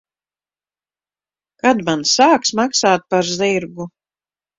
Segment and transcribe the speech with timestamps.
[1.63, 3.87] Kad man sāks maksāt par zirgu?